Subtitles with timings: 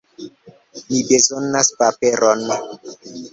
[0.87, 2.43] Mi bezonas paperon